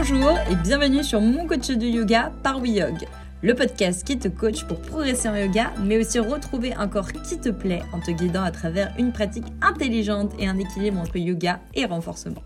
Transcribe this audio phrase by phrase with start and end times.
[0.00, 3.04] Bonjour et bienvenue sur mon coach de yoga par WeYog,
[3.42, 7.36] le podcast qui te coach pour progresser en yoga, mais aussi retrouver un corps qui
[7.36, 11.58] te plaît en te guidant à travers une pratique intelligente et un équilibre entre yoga
[11.74, 12.44] et renforcement.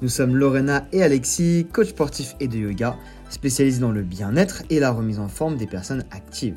[0.00, 2.96] Nous sommes Lorena et Alexis, coach sportif et de yoga,
[3.28, 6.56] spécialisés dans le bien-être et la remise en forme des personnes actives.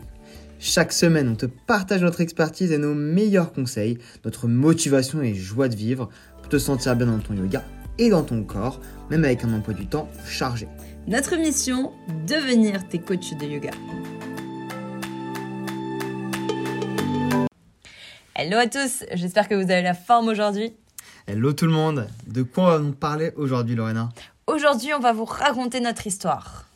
[0.59, 5.67] Chaque semaine, on te partage notre expertise et nos meilleurs conseils, notre motivation et joie
[5.67, 7.65] de vivre pour te sentir bien dans ton yoga
[7.97, 8.79] et dans ton corps,
[9.09, 10.67] même avec un emploi du temps chargé.
[11.07, 11.93] Notre mission,
[12.27, 13.71] devenir tes coachs de yoga.
[18.35, 20.73] Hello à tous, j'espère que vous avez la forme aujourd'hui.
[21.27, 24.09] Hello tout le monde, de quoi on va nous parler aujourd'hui Lorena?
[24.45, 26.67] Aujourd'hui, on va vous raconter notre histoire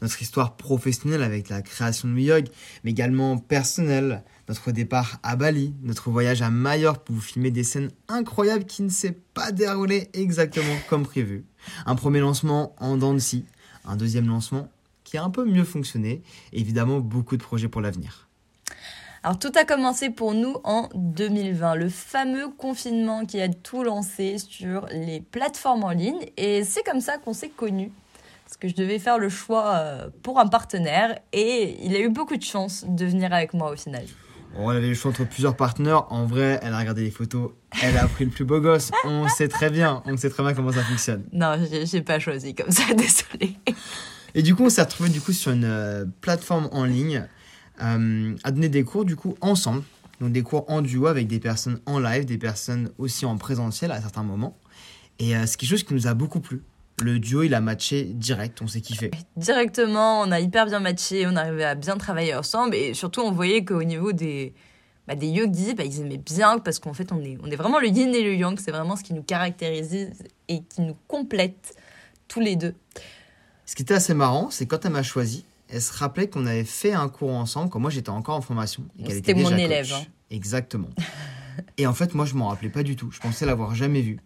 [0.00, 2.46] notre histoire professionnelle avec la création de WeYog,
[2.84, 7.64] mais également personnelle, notre départ à Bali, notre voyage à Majorque pour vous filmer des
[7.64, 11.44] scènes incroyables qui ne s'est pas déroulé exactement comme prévu.
[11.86, 13.44] Un premier lancement en dents de scie,
[13.84, 14.68] un deuxième lancement
[15.04, 18.28] qui a un peu mieux fonctionné, et évidemment beaucoup de projets pour l'avenir.
[19.22, 24.38] Alors tout a commencé pour nous en 2020, le fameux confinement qui a tout lancé
[24.38, 27.90] sur les plateformes en ligne et c'est comme ça qu'on s'est connus
[28.44, 32.08] parce que je devais faire le choix euh, pour un partenaire et il a eu
[32.08, 34.04] beaucoup de chance de venir avec moi au final.
[34.56, 36.10] On avait le choix entre plusieurs partenaires.
[36.12, 38.90] En vrai, elle a regardé les photos, elle a pris le plus beau gosse.
[39.04, 41.24] On sait très bien, on sait très bien comment ça fonctionne.
[41.32, 43.56] Non, j'ai pas choisi comme ça, désolé.
[44.34, 47.26] Et du coup, on s'est retrouvé du coup sur une euh, plateforme en ligne
[47.82, 49.82] euh, à donner des cours du coup ensemble.
[50.20, 53.92] Donc des cours en duo avec des personnes en live, des personnes aussi en présentiel
[53.92, 54.58] à certains moments.
[55.20, 56.62] Et c'est quelque chose qui nous a beaucoup plu
[57.02, 59.10] le duo, il a matché direct, on s'est kiffé.
[59.36, 63.32] Directement, on a hyper bien matché, on arrivait à bien travailler ensemble et surtout on
[63.32, 64.54] voyait qu'au niveau des,
[65.06, 67.80] bah, des yogis, bah, ils aimaient bien parce qu'en fait on est, on est vraiment
[67.80, 70.12] le yin et le yang, c'est vraiment ce qui nous caractérise
[70.48, 71.74] et qui nous complète
[72.28, 72.74] tous les deux.
[73.66, 76.64] Ce qui était assez marrant, c'est quand elle m'a choisi, elle se rappelait qu'on avait
[76.64, 78.84] fait un cours ensemble quand moi j'étais encore en formation.
[79.08, 79.92] C'était mon élève.
[79.92, 80.02] Hein.
[80.30, 80.88] Exactement.
[81.76, 83.10] et en fait, moi je m'en rappelais pas du tout.
[83.10, 84.20] Je pensais l'avoir jamais vu.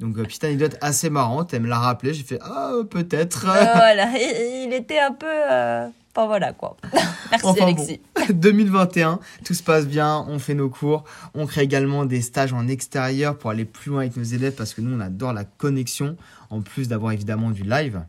[0.00, 3.46] Donc, euh, petite anecdote assez marrante, elle me l'a rappelé, j'ai fait Ah, peut-être.
[3.48, 5.26] Euh, voilà, il, était un peu.
[5.28, 6.76] Euh, enfin, voilà quoi.
[7.30, 8.00] Merci Alexis.
[8.32, 12.66] 2021, tout se passe bien, on fait nos cours, on crée également des stages en
[12.66, 16.16] extérieur pour aller plus loin avec nos élèves parce que nous, on adore la connexion,
[16.50, 18.02] en plus d'avoir évidemment du live.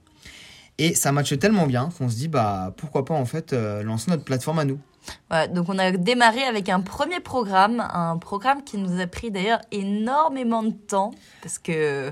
[0.78, 4.24] Et ça matche tellement bien qu'on se dit Bah, pourquoi pas en fait lancer notre
[4.24, 4.80] plateforme à nous
[5.54, 9.62] donc on a démarré avec un premier programme, un programme qui nous a pris d'ailleurs
[9.72, 11.12] énormément de temps
[11.42, 12.12] parce que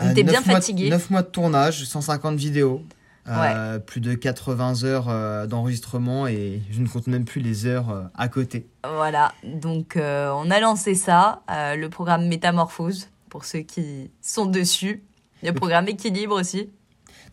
[0.00, 0.90] on euh, était bien fatigués.
[0.90, 2.82] 9 mois de tournage, 150 vidéos.
[3.26, 8.10] Euh, plus de 80 heures euh, d'enregistrement et je ne compte même plus les heures
[8.14, 8.66] à côté.
[8.84, 15.02] Voilà, donc on a lancé ça, le programme Métamorphose pour ceux qui sont dessus.
[15.42, 16.70] Le programme Équilibre aussi.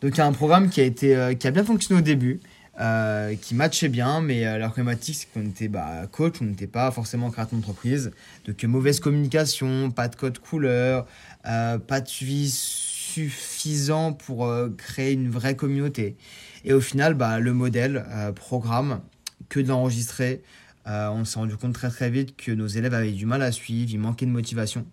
[0.01, 2.39] Donc il y a un programme qui a, été, qui a bien fonctionné au début,
[2.79, 6.67] euh, qui matchait bien, mais euh, la problématique, c'est qu'on était bah, coach, on n'était
[6.67, 8.11] pas forcément créateur d'entreprise.
[8.45, 11.05] Donc, mauvaise communication, pas de code couleur,
[11.45, 16.15] euh, pas de suivi suffisant pour créer une vraie communauté.
[16.63, 18.05] Et au final, bah, le modèle,
[18.35, 19.01] programme,
[19.49, 20.41] que de l'enregistrer,
[20.85, 23.91] on s'est rendu compte très très vite que nos élèves avaient du mal à suivre,
[23.91, 24.85] il manquait de motivation.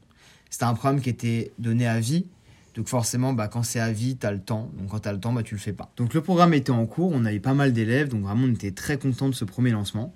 [0.50, 2.26] C'était un programme qui était donné à vie,
[2.78, 4.70] donc forcément, bah, quand c'est à vie, tu as le temps.
[4.78, 5.90] Donc quand tu as le temps, bah, tu le fais pas.
[5.96, 8.70] Donc le programme était en cours, on avait pas mal d'élèves, donc vraiment on était
[8.70, 10.14] très content de ce premier lancement.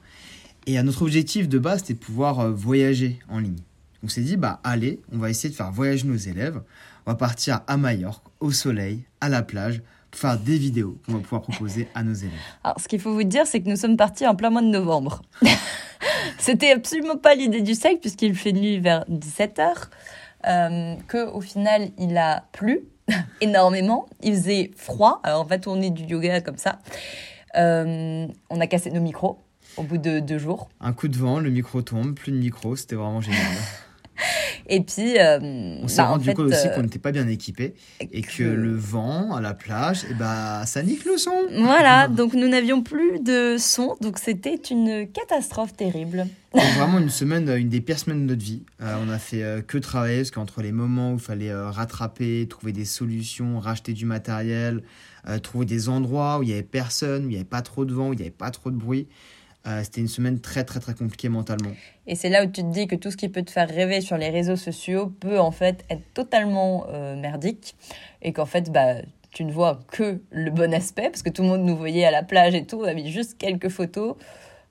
[0.69, 3.59] Et à notre objectif de base, c'était de pouvoir euh, voyager en ligne.
[4.05, 6.63] On s'est dit, bah allez, on va essayer de faire voyager nos élèves.
[7.05, 11.15] On va partir à Majorque, au soleil, à la plage, pour faire des vidéos qu'on
[11.15, 12.39] va pouvoir proposer à nos élèves.
[12.63, 14.69] Alors ce qu'il faut vous dire, c'est que nous sommes partis en plein mois de
[14.69, 15.23] novembre.
[16.39, 19.89] C'était absolument pas l'idée du sec, puisqu'il fait nuit vers 17h
[20.47, 22.81] euh, qu'au final, il a plu
[23.41, 24.07] énormément.
[24.23, 25.21] Il faisait froid.
[25.23, 26.79] Alors, on est du yoga comme ça.
[27.57, 29.39] Euh, on a cassé nos micros
[29.77, 30.69] au bout de deux jours.
[30.81, 33.41] Un coup de vent, le micro tombe, plus de micro, c'était vraiment génial.
[34.69, 35.19] Et puis.
[35.19, 35.39] Euh,
[35.83, 38.43] on s'est bah, rendu compte aussi euh, qu'on n'était pas bien équipé et que...
[38.43, 41.33] le vent à la plage, et eh bah, ça nique le son.
[41.59, 46.27] Voilà, donc nous n'avions plus de son, donc c'était une catastrophe terrible.
[46.53, 48.63] vraiment une semaine, une des pires semaines de notre vie.
[48.81, 52.73] Euh, on a fait que travailler parce qu'entre les moments où il fallait rattraper, trouver
[52.73, 54.83] des solutions, racheter du matériel,
[55.43, 57.93] trouver des endroits où il n'y avait personne, où il n'y avait pas trop de
[57.93, 59.09] vent, où il n'y avait pas trop de bruit.
[59.67, 61.71] Euh, c'était une semaine très très très compliquée mentalement.
[62.07, 64.01] Et c'est là où tu te dis que tout ce qui peut te faire rêver
[64.01, 67.77] sur les réseaux sociaux peut en fait être totalement euh, merdique
[68.23, 68.97] et qu'en fait bah
[69.31, 72.11] tu ne vois que le bon aspect parce que tout le monde nous voyait à
[72.11, 74.17] la plage et tout, on avait juste quelques photos.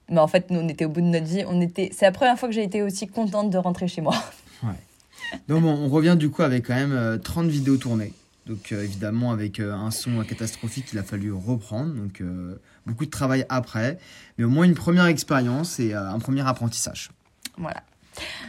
[0.10, 1.44] Mais en fait, nous, on était au bout de notre vie.
[1.48, 1.90] On était...
[1.94, 4.14] C'est la première fois que j'ai été aussi contente de rentrer chez moi.
[4.62, 5.40] Ouais.
[5.48, 8.14] Donc bon, on revient du coup avec quand même 30 euh, vidéos tournées.
[8.46, 11.94] Donc euh, évidemment avec euh, un son catastrophique, il a fallu reprendre.
[11.94, 14.00] Donc euh, beaucoup de travail après,
[14.38, 17.12] mais au moins une première expérience et un premier apprentissage.
[17.58, 17.84] Voilà.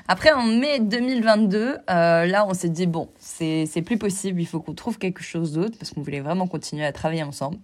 [0.09, 4.75] Après, en mai 2022, là, on s'est dit, bon, c'est plus possible, il faut qu'on
[4.75, 7.59] trouve quelque chose d'autre, parce qu'on voulait vraiment continuer à travailler ensemble.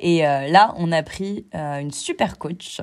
[0.00, 2.80] Et là, on a pris une super coach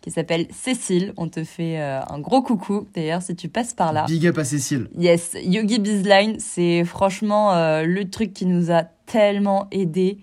[0.00, 1.12] qui s'appelle Cécile.
[1.16, 4.06] On te fait euh, un gros coucou d'ailleurs si tu passes par là.
[4.06, 4.88] Big up à Cécile.
[4.96, 10.18] Yes, Yogi Bizline, c'est franchement euh, le truc qui nous a tellement aidé.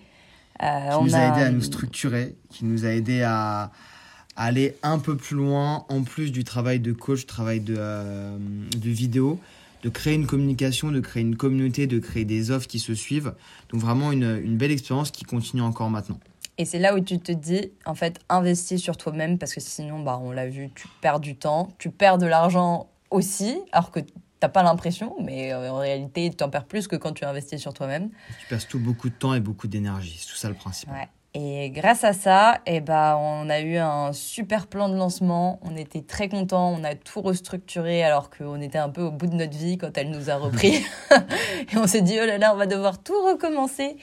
[0.63, 3.72] Euh, qui nous a, aidé à nous structurer, qui nous a aidé à,
[4.38, 9.40] aller un peu plus loin, en plus du travail de coach, travail de, de vidéo,
[9.84, 13.34] de créer une communication, de créer une communauté, de créer des offres qui se suivent.
[13.69, 16.19] Donc vraiment une, une belle expérience qui continue encore maintenant.
[16.57, 20.00] Et c'est là où tu te dis, en fait, investis sur toi-même parce que sinon,
[20.00, 24.00] bah, on l'a vu, tu perds du temps, tu perds de l'argent aussi, alors que
[24.40, 27.60] t'as pas l'impression, mais euh, en réalité, tu en perds plus que quand tu investis
[27.60, 28.10] sur toi-même.
[28.40, 30.90] Tu passes tout beaucoup de temps et beaucoup d'énergie, c'est tout ça le principe.
[30.90, 31.10] Ouais.
[31.38, 35.60] Et grâce à ça, eh ben, on a eu un super plan de lancement.
[35.63, 36.74] On était très contents.
[36.80, 39.98] On a tout restructuré alors qu'on était un peu au bout de notre vie quand
[39.98, 40.86] elle nous a repris.
[41.12, 43.98] et on s'est dit, oh là là, on va devoir tout recommencer.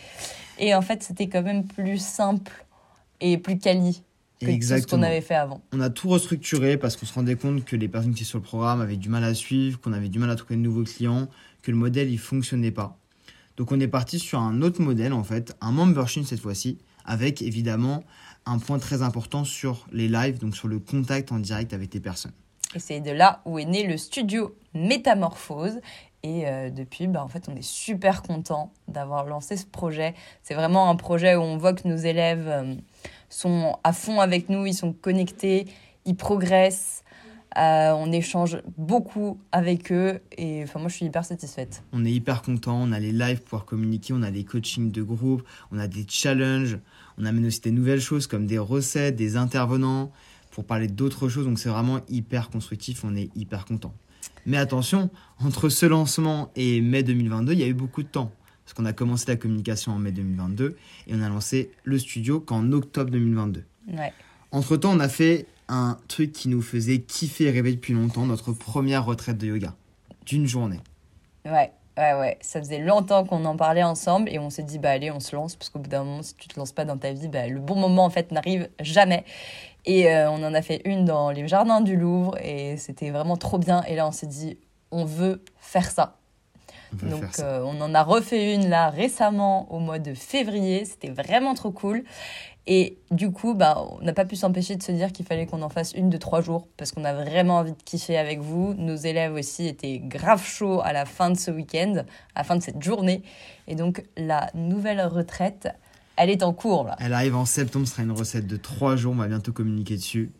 [0.62, 2.64] Et en fait, c'était quand même plus simple
[3.20, 4.04] et plus quali
[4.40, 5.60] que tout ce qu'on avait fait avant.
[5.72, 8.38] On a tout restructuré parce qu'on se rendait compte que les personnes qui étaient sur
[8.38, 10.84] le programme avaient du mal à suivre, qu'on avait du mal à trouver de nouveaux
[10.84, 11.28] clients,
[11.62, 12.96] que le modèle il fonctionnait pas.
[13.56, 17.42] Donc on est parti sur un autre modèle en fait, un membership cette fois-ci, avec
[17.42, 18.04] évidemment
[18.46, 22.00] un point très important sur les lives, donc sur le contact en direct avec les
[22.00, 22.32] personnes.
[22.76, 25.80] Et c'est de là où est né le studio Métamorphose.
[26.24, 30.14] Et euh, depuis, bah, en fait, on est super content d'avoir lancé ce projet.
[30.42, 32.74] C'est vraiment un projet où on voit que nos élèves euh,
[33.28, 35.66] sont à fond avec nous, ils sont connectés,
[36.04, 37.02] ils progressent.
[37.58, 41.82] Euh, on échange beaucoup avec eux et enfin moi je suis hyper satisfaite.
[41.92, 45.02] On est hyper content, on a les lives pour communiquer, on a des coachings de
[45.02, 46.78] groupe, on a des challenges,
[47.18, 50.10] on amène aussi des nouvelles choses comme des recettes, des intervenants
[50.50, 51.44] pour parler d'autres choses.
[51.44, 53.92] Donc c'est vraiment hyper constructif, on est hyper content.
[54.46, 55.10] Mais attention,
[55.44, 58.30] entre ce lancement et mai 2022, il y a eu beaucoup de temps.
[58.64, 60.76] Parce qu'on a commencé la communication en mai 2022
[61.08, 63.64] et on a lancé le studio qu'en octobre 2022.
[64.52, 68.26] Entre temps, on a fait un truc qui nous faisait kiffer et rêver depuis longtemps,
[68.26, 69.74] notre première retraite de yoga
[70.26, 70.80] d'une journée.
[71.44, 72.38] Ouais, ouais, ouais.
[72.40, 75.34] Ça faisait longtemps qu'on en parlait ensemble et on s'est dit, bah allez, on se
[75.34, 77.48] lance parce qu'au bout d'un moment, si tu te lances pas dans ta vie, bah,
[77.48, 79.24] le bon moment en fait n'arrive jamais.
[79.84, 83.36] Et euh, on en a fait une dans les jardins du Louvre et c'était vraiment
[83.36, 83.82] trop bien.
[83.84, 84.58] Et là, on s'est dit,
[84.90, 86.16] on veut faire ça.
[87.02, 90.84] On Donc, euh, on en a refait une là récemment au mois de février.
[90.84, 92.04] C'était vraiment trop cool.
[92.68, 95.62] Et du coup, bah, on n'a pas pu s'empêcher de se dire qu'il fallait qu'on
[95.62, 98.74] en fasse une de trois jours parce qu'on a vraiment envie de kiffer avec vous.
[98.74, 102.04] Nos élèves aussi étaient grave chauds à la fin de ce week-end,
[102.36, 103.22] à la fin de cette journée.
[103.66, 105.68] Et donc, la nouvelle retraite,
[106.16, 106.96] elle est en cours là.
[106.98, 109.96] Elle arrive en septembre, ce sera une recette de trois jours, on va bientôt communiquer
[109.96, 110.30] dessus.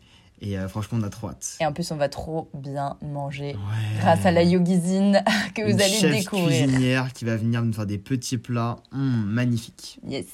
[0.41, 1.57] Et euh, franchement, on a trop hâte.
[1.61, 3.55] Et en plus, on va trop bien manger
[3.99, 5.23] grâce à la yogizine
[5.55, 6.65] que vous allez chef découvrir.
[6.65, 9.99] cuisinière qui va venir nous faire des petits plats hum, magnifiques.
[10.05, 10.25] Yes.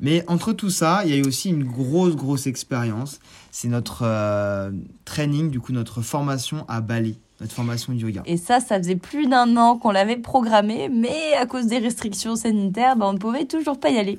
[0.00, 3.20] Mais entre tout ça, il y a eu aussi une grosse, grosse expérience.
[3.52, 4.72] C'est notre euh,
[5.04, 8.22] training, du coup, notre formation à Bali, notre formation de yoga.
[8.24, 12.36] Et ça, ça faisait plus d'un an qu'on l'avait programmé, mais à cause des restrictions
[12.36, 14.18] sanitaires, bah, on ne pouvait toujours pas y aller.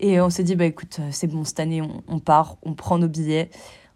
[0.00, 3.08] Et on s'est dit, bah écoute, c'est bon, cette année, on, part, on prend nos
[3.08, 3.50] billets.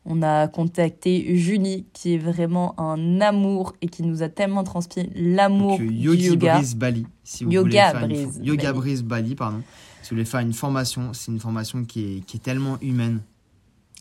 [0.07, 5.11] On a contacté Julie, qui est vraiment un amour et qui nous a tellement transmis
[5.15, 6.55] l'amour du yoga.
[6.55, 9.63] Brise Bali, si vous yoga voulez Brise Yoga Brise Bali, pardon.
[10.03, 13.21] Si vous voulez faire une formation, c'est une formation qui est, qui est tellement humaine.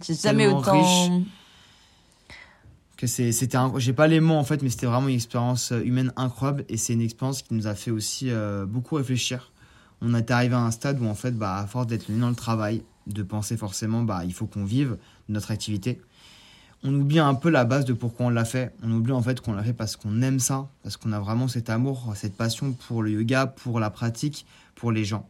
[0.06, 0.80] J'ai jamais autant...
[0.80, 1.26] Riche,
[3.00, 6.12] que c'était j'ai pas les mots en fait mais c'était vraiment une expérience euh, humaine
[6.18, 9.54] incroyable et c'est une expérience qui nous a fait aussi euh, beaucoup réfléchir.
[10.02, 12.36] On est arrivé à un stade où en fait bah à force d'être dans le
[12.36, 14.98] travail de penser forcément bah il faut qu'on vive
[15.30, 16.02] notre activité.
[16.84, 18.74] On oublie un peu la base de pourquoi on l'a fait.
[18.84, 21.48] On oublie en fait qu'on l'a fait parce qu'on aime ça parce qu'on a vraiment
[21.48, 25.26] cet amour cette passion pour le yoga pour la pratique pour les gens.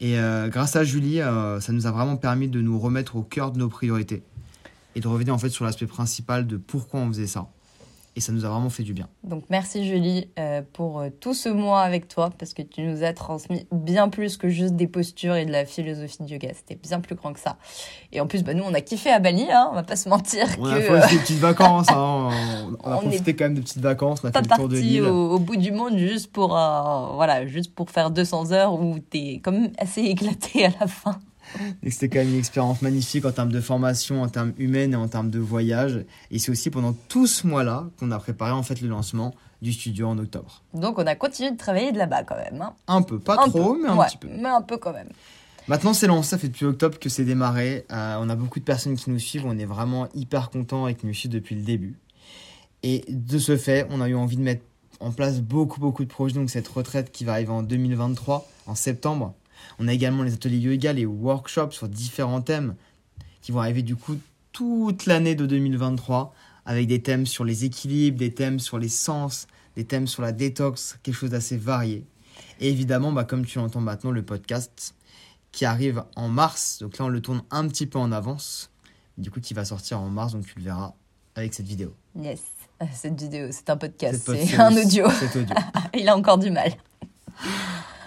[0.00, 3.52] Et euh, grâce à Julie ça nous a vraiment permis de nous remettre au cœur
[3.52, 4.24] de nos priorités
[4.94, 7.48] et de revenir en fait sur l'aspect principal de pourquoi on faisait ça
[8.18, 9.08] et ça nous a vraiment fait du bien.
[9.22, 13.04] Donc merci Julie euh, pour euh, tout ce mois avec toi parce que tu nous
[13.04, 16.48] as transmis bien plus que juste des postures et de la philosophie de yoga.
[16.52, 17.58] C'était bien plus grand que ça.
[18.10, 20.08] Et en plus, bah, nous on a kiffé à Bali, hein, on va pas se
[20.08, 20.48] mentir.
[20.58, 22.30] On a fait des petites vacances, hein.
[22.82, 25.04] on, a profité quand même de petites vacances, on a fait le tour de l'île.
[25.04, 28.98] Au, au bout du monde juste pour, euh, voilà, juste pour faire 200 heures où
[28.98, 31.20] tu es comme assez éclaté à la fin.
[31.88, 35.08] C'était quand même une expérience magnifique en termes de formation, en termes humaines et en
[35.08, 36.04] termes de voyage.
[36.30, 39.72] Et c'est aussi pendant tout ce mois-là qu'on a préparé en fait le lancement du
[39.72, 40.62] studio en octobre.
[40.74, 42.60] Donc on a continué de travailler de là-bas quand même.
[42.62, 42.74] hein.
[42.86, 43.82] Un peu, pas Un trop, peu.
[43.82, 44.28] mais un Ouais, petit peu.
[44.30, 45.08] Mais un peu quand même.
[45.66, 47.84] Maintenant, c'est lancé, ça fait depuis octobre que c'est démarré.
[47.92, 50.94] Euh, on a beaucoup de personnes qui nous suivent, on est vraiment hyper contents et
[50.94, 51.98] qui nous suivent depuis le début.
[52.82, 54.62] Et de ce fait, on a eu envie de mettre
[55.00, 56.34] en place beaucoup, beaucoup de projets.
[56.36, 59.34] Donc, cette retraite qui va arriver en 2023, en septembre.
[59.78, 62.74] On a également les ateliers yoga, les workshops sur différents thèmes
[63.40, 64.18] qui vont arriver du coup
[64.52, 66.34] toute l'année de 2023
[66.66, 70.32] avec des thèmes sur les équilibres, des thèmes sur les sens, des thèmes sur la
[70.32, 72.04] détox, quelque chose d'assez varié.
[72.60, 74.94] Et évidemment, bah, comme tu l'entends maintenant, le podcast
[75.50, 76.78] qui arrive en mars.
[76.80, 78.70] Donc là, on le tourne un petit peu en avance.
[79.16, 80.92] Du coup, qui va sortir en mars, donc tu le verras
[81.34, 81.94] avec cette vidéo.
[82.16, 82.42] Yes.
[82.92, 85.10] Cette vidéo, c'est un podcast, c'est un audio.
[85.10, 85.56] cet audio.
[85.98, 86.70] Il a encore du mal.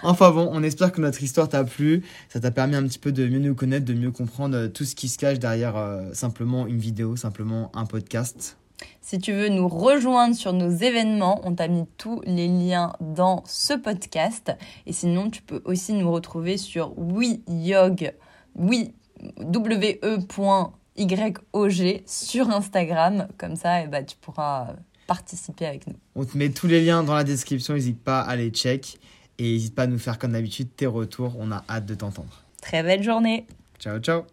[0.02, 2.02] Enfin bon, on espère que notre histoire t'a plu.
[2.28, 4.84] Ça t'a permis un petit peu de mieux nous connaître, de mieux comprendre euh, tout
[4.84, 8.56] ce qui se cache derrière euh, simplement une vidéo, simplement un podcast.
[9.00, 13.44] Si tu veux nous rejoindre sur nos événements, on t'a mis tous les liens dans
[13.46, 14.52] ce podcast.
[14.86, 18.12] Et sinon, tu peux aussi nous retrouver sur WeYog,
[18.56, 18.92] oui,
[19.38, 20.32] W-E.YOG
[22.06, 23.28] sur Instagram.
[23.38, 24.74] Comme ça, eh ben, tu pourras
[25.06, 25.94] participer avec nous.
[26.16, 28.98] On te met tous les liens dans la description, n'hésite pas à les check.
[29.42, 32.44] Et n'hésite pas à nous faire comme d'habitude tes retours, on a hâte de t'entendre.
[32.60, 33.44] Très belle journée.
[33.80, 34.20] Ciao, ciao